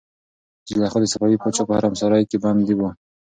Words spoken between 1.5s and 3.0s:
په حرمسرای کې بندي وه.